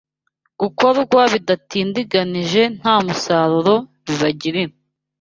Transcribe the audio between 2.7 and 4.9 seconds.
ntamusaruro bibagirira